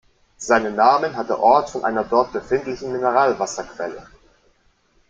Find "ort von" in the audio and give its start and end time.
1.39-1.85